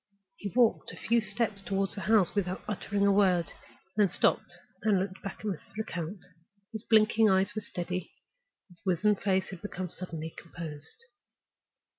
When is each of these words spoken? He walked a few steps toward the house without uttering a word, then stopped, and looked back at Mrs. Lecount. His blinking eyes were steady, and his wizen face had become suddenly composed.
He 0.37 0.49
walked 0.55 0.91
a 0.91 0.95
few 0.97 1.21
steps 1.21 1.61
toward 1.61 1.91
the 1.91 2.01
house 2.01 2.33
without 2.33 2.63
uttering 2.67 3.05
a 3.05 3.11
word, 3.11 3.51
then 3.95 4.09
stopped, 4.09 4.57
and 4.81 4.97
looked 4.97 5.21
back 5.21 5.41
at 5.41 5.45
Mrs. 5.45 5.77
Lecount. 5.77 6.25
His 6.71 6.81
blinking 6.83 7.29
eyes 7.29 7.53
were 7.53 7.61
steady, 7.61 8.09
and 8.67 8.69
his 8.69 8.81
wizen 8.83 9.13
face 9.15 9.49
had 9.51 9.61
become 9.61 9.89
suddenly 9.89 10.33
composed. 10.35 10.95